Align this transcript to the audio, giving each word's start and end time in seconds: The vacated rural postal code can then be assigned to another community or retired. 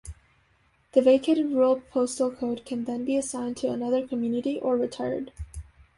The 0.93 1.01
vacated 1.03 1.51
rural 1.51 1.79
postal 1.91 2.31
code 2.31 2.65
can 2.65 2.85
then 2.85 3.05
be 3.05 3.15
assigned 3.17 3.57
to 3.57 3.67
another 3.71 4.07
community 4.07 4.59
or 4.59 4.75
retired. 4.75 5.31